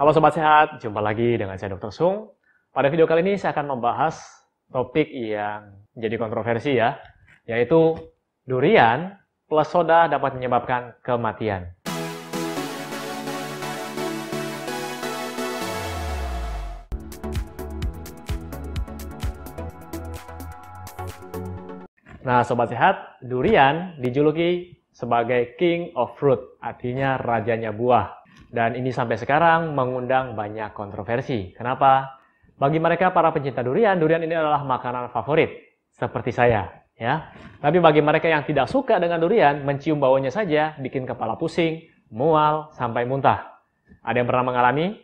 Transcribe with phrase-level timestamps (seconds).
[0.00, 1.92] Halo Sobat Sehat, jumpa lagi dengan saya Dr.
[1.92, 2.32] Sung.
[2.72, 4.16] Pada video kali ini saya akan membahas
[4.72, 6.96] topik yang menjadi kontroversi ya,
[7.44, 8.00] yaitu
[8.48, 9.12] durian
[9.44, 11.76] plus soda dapat menyebabkan kematian.
[22.24, 28.19] Nah, Sobat Sehat, durian dijuluki sebagai King of Fruit, artinya rajanya buah.
[28.50, 31.54] Dan ini sampai sekarang mengundang banyak kontroversi.
[31.54, 32.18] Kenapa?
[32.58, 35.48] Bagi mereka para pencinta durian, durian ini adalah makanan favorit,
[35.94, 36.66] seperti saya.
[36.98, 37.32] ya.
[37.62, 42.68] Tapi bagi mereka yang tidak suka dengan durian, mencium baunya saja bikin kepala pusing, mual,
[42.76, 43.62] sampai muntah.
[44.04, 44.98] Ada yang pernah mengalami?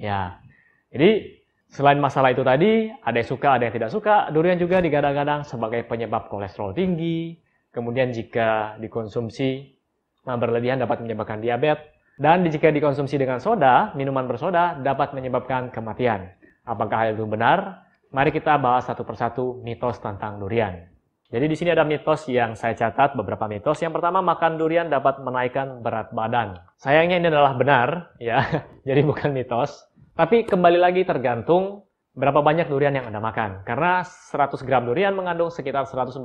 [0.00, 0.40] Ya.
[0.88, 5.46] Jadi Selain masalah itu tadi, ada yang suka, ada yang tidak suka, durian juga digadang-gadang
[5.46, 7.38] sebagai penyebab kolesterol tinggi,
[7.70, 9.78] kemudian jika dikonsumsi
[10.26, 11.86] berlebihan dapat menyebabkan diabetes,
[12.20, 16.28] dan jika dikonsumsi dengan soda, minuman bersoda dapat menyebabkan kematian.
[16.68, 17.88] Apakah hal itu benar?
[18.12, 20.84] Mari kita bahas satu persatu mitos tentang durian.
[21.32, 23.80] Jadi di sini ada mitos yang saya catat, beberapa mitos.
[23.80, 26.60] Yang pertama, makan durian dapat menaikkan berat badan.
[26.76, 28.44] Sayangnya ini adalah benar, ya.
[28.88, 29.88] Jadi bukan mitos.
[30.12, 33.64] Tapi kembali lagi tergantung berapa banyak durian yang Anda makan.
[33.64, 36.20] Karena 100 gram durian mengandung sekitar 147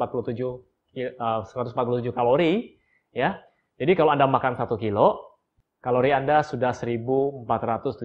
[0.92, 2.76] 147 kalori
[3.16, 3.40] ya.
[3.80, 5.25] Jadi kalau Anda makan 1 kilo,
[5.86, 8.02] kalori Anda sudah 1470.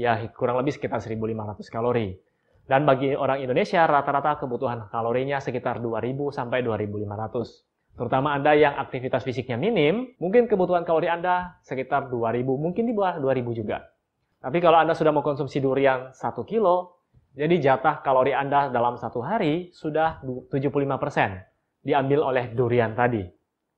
[0.00, 2.16] Ya, kurang lebih sekitar 1500 kalori.
[2.64, 7.68] Dan bagi orang Indonesia rata-rata kebutuhan kalorinya sekitar 2000 sampai 2500.
[7.92, 13.20] Terutama Anda yang aktivitas fisiknya minim, mungkin kebutuhan kalori Anda sekitar 2000, mungkin di bawah
[13.20, 13.92] 2000 juga.
[14.40, 17.04] Tapi kalau Anda sudah mengkonsumsi durian 1 kilo,
[17.36, 23.20] jadi jatah kalori Anda dalam satu hari sudah 75% diambil oleh durian tadi.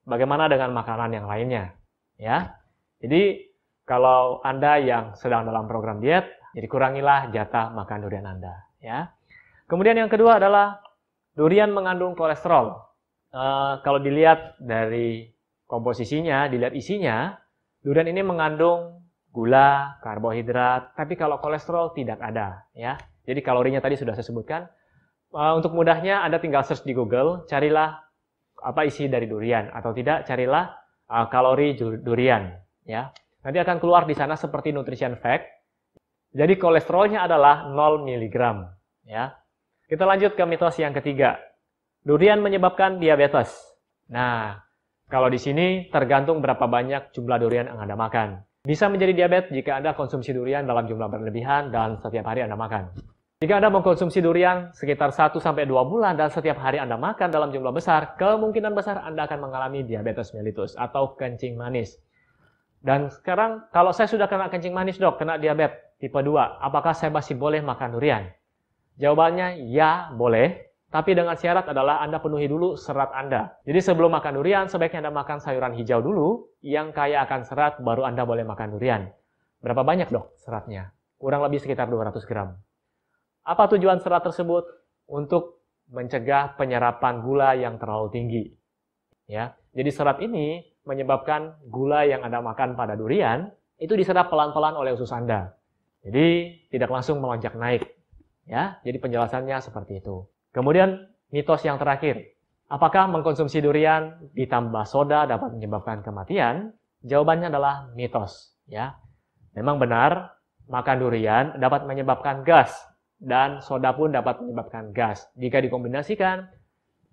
[0.06, 1.74] Bagaimana dengan makanan yang lainnya?
[2.14, 2.62] Ya,
[3.02, 6.24] Jadi kalau Anda yang sedang dalam program diet,
[6.56, 8.54] jadi kurangilah jatah makan durian Anda.
[8.80, 9.12] Ya.
[9.68, 10.80] Kemudian yang kedua adalah
[11.36, 12.80] durian mengandung kolesterol.
[13.34, 15.34] Uh, kalau dilihat dari
[15.66, 17.34] komposisinya, dilihat isinya,
[17.83, 19.02] durian ini mengandung
[19.34, 22.94] gula, karbohidrat, tapi kalau kolesterol tidak ada ya.
[23.27, 24.70] Jadi kalorinya tadi sudah saya sebutkan.
[25.34, 27.98] Uh, untuk mudahnya Anda tinggal search di Google, carilah
[28.64, 30.72] apa isi dari durian atau tidak carilah
[31.10, 33.11] uh, kalori durian ya.
[33.45, 35.48] Nanti akan keluar di sana seperti nutrition fact.
[36.34, 38.36] Jadi kolesterolnya adalah 0 mg
[39.05, 39.36] ya.
[39.84, 41.36] Kita lanjut ke mitos yang ketiga.
[42.05, 43.52] Durian menyebabkan diabetes.
[44.08, 44.56] Nah,
[45.08, 48.45] kalau di sini tergantung berapa banyak jumlah durian yang Anda makan.
[48.64, 52.96] Bisa menjadi diabetes jika Anda konsumsi durian dalam jumlah berlebihan dan setiap hari Anda makan.
[53.45, 58.16] Jika Anda mengkonsumsi durian sekitar 1-2 bulan dan setiap hari Anda makan dalam jumlah besar,
[58.16, 62.01] kemungkinan besar Anda akan mengalami diabetes mellitus atau kencing manis.
[62.84, 67.08] Dan sekarang kalau saya sudah kena kencing manis dok, kena diabetes tipe 2, apakah saya
[67.08, 68.28] masih boleh makan durian?
[69.00, 73.56] Jawabannya ya boleh, tapi dengan syarat adalah Anda penuhi dulu serat Anda.
[73.64, 78.05] Jadi sebelum makan durian, sebaiknya Anda makan sayuran hijau dulu, yang kaya akan serat, baru
[78.05, 79.08] Anda boleh makan durian.
[79.64, 80.92] Berapa banyak dok seratnya?
[81.16, 82.52] Kurang lebih sekitar 200 gram.
[83.48, 84.68] Apa tujuan serat tersebut?
[85.08, 88.45] Untuk mencegah penyerapan gula yang terlalu tinggi.
[89.24, 94.95] Ya, Jadi serat ini menyebabkan gula yang Anda makan pada durian, itu diserap pelan-pelan oleh
[94.95, 95.56] usus Anda.
[96.05, 97.89] Jadi tidak langsung melonjak naik.
[98.45, 100.28] Ya, jadi penjelasannya seperti itu.
[100.52, 102.36] Kemudian mitos yang terakhir,
[102.68, 106.77] apakah mengkonsumsi durian ditambah soda dapat menyebabkan kematian?
[107.05, 109.01] Jawabannya adalah mitos, ya.
[109.56, 110.36] Memang benar,
[110.68, 112.84] makan durian dapat menyebabkan gas
[113.20, 115.24] dan soda pun dapat menyebabkan gas.
[115.40, 116.45] Jika dikombinasikan,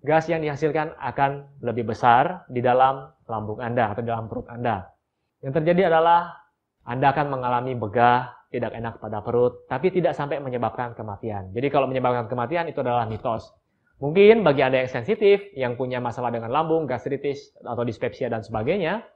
[0.02, 4.90] gas yang dihasilkan akan lebih besar di dalam lambung Anda atau dalam perut Anda.
[5.42, 6.34] Yang terjadi adalah
[6.82, 11.54] Anda akan mengalami begah, tidak enak pada perut, tapi tidak sampai menyebabkan kematian.
[11.54, 13.48] Jadi kalau menyebabkan kematian itu adalah mitos.
[14.02, 19.06] Mungkin bagi Anda yang sensitif, yang punya masalah dengan lambung, gastritis, atau dispepsia dan sebagainya,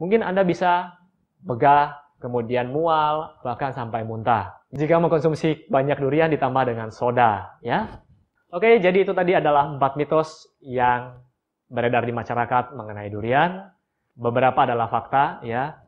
[0.00, 0.96] mungkin Anda bisa
[1.44, 1.92] begah,
[2.24, 4.64] kemudian mual, bahkan sampai muntah.
[4.72, 8.00] Jika mengkonsumsi banyak durian ditambah dengan soda, ya.
[8.50, 11.22] Oke, jadi itu tadi adalah empat mitos yang
[11.70, 13.70] beredar di masyarakat mengenai durian.
[14.18, 15.78] Beberapa adalah fakta, ya.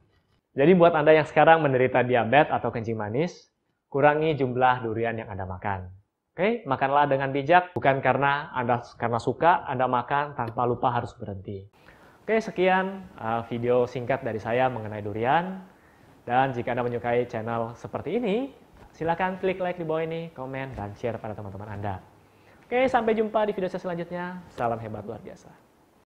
[0.55, 3.51] Jadi buat Anda yang sekarang menderita diabetes atau kencing manis,
[3.91, 5.91] kurangi jumlah durian yang Anda makan.
[6.39, 11.67] Oke, makanlah dengan bijak, bukan karena Anda karena suka Anda makan tanpa lupa harus berhenti.
[12.23, 15.67] Oke, sekian uh, video singkat dari saya mengenai durian.
[16.23, 18.55] Dan jika Anda menyukai channel seperti ini,
[18.95, 22.12] silakan klik like di bawah ini, komen, dan share pada teman-teman Anda.
[22.73, 24.41] Oke, sampai jumpa di video saya selanjutnya.
[24.49, 25.53] Salam hebat luar biasa.